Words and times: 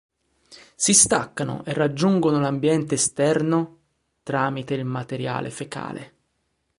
Si 0.73 0.93
staccano 0.95 1.63
e 1.63 1.73
raggiungono 1.73 2.39
l'ambiente 2.39 2.95
esterno 2.95 3.81
tramite 4.23 4.73
il 4.73 4.83
materiale 4.83 5.51
fecale. 5.51 6.13